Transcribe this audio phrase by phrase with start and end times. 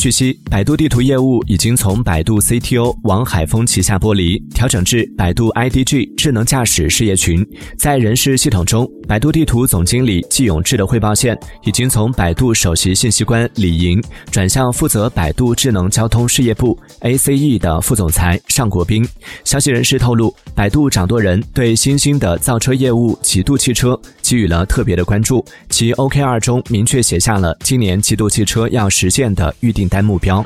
[0.00, 7.46] 据悉，百度地图业务已经从百度 CTO 王海峰旗下剥离，调整至百度 IDG 智能驾驶事业群。
[7.76, 19.06] 在人事系统中，百度地图总经理季永志的汇报线已经从百度首席信息官李莹转向负责百度智能交通事业部 ACE 的副总裁尚国斌。
[19.44, 30.42] 消息人士透露，百度掌舵人对新兴的造车业务极度汽车给予了特别的关注，其 OKR 中明确写下了今年极度汽车要实现的预定单目标。